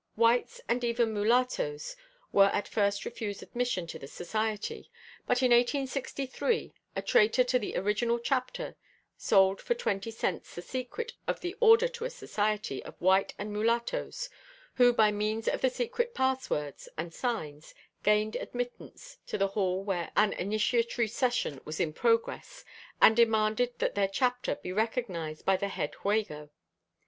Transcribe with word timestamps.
Whites 0.15 0.59
and 0.67 0.83
even 0.83 1.13
mulatoes 1.13 1.95
were 2.31 2.47
at 2.53 2.67
first 2.67 3.05
refused 3.05 3.43
admission 3.43 3.85
to 3.85 3.99
the 3.99 4.07
society, 4.07 4.89
but 5.27 5.43
in 5.43 5.51
1863 5.51 6.73
a 6.95 7.01
traitor 7.03 7.43
to 7.43 7.59
the 7.59 7.77
original 7.77 8.17
chapter 8.17 8.75
sold 9.15 9.61
for 9.61 9.75
twenty 9.75 10.09
cents 10.09 10.55
the 10.55 10.63
secrets 10.63 11.13
of 11.27 11.41
the 11.41 11.55
order 11.59 11.87
to 11.87 12.05
a 12.05 12.09
society 12.09 12.83
of 12.83 12.99
white 12.99 13.35
and 13.37 13.53
mulatoes 13.53 14.31
who 14.73 14.91
by 14.91 15.11
means 15.11 15.47
of 15.47 15.61
the 15.61 15.69
secret 15.69 16.15
pass 16.15 16.49
words 16.49 16.89
and 16.97 17.13
signs 17.13 17.75
gained 18.01 18.35
admittance 18.37 19.19
to 19.27 19.37
the 19.37 19.49
hall 19.49 19.83
where 19.83 20.09
an 20.17 20.33
initiatory 20.33 21.07
session 21.07 21.61
was 21.63 21.79
in 21.79 21.93
progress 21.93 22.65
and 22.99 23.15
demanded 23.15 23.77
that 23.77 23.93
their 23.93 24.07
chapter 24.07 24.55
be 24.55 24.71
recognized 24.73 25.45
by 25.45 25.55
the 25.55 25.67
head 25.69 25.91
Juego. 26.01 26.49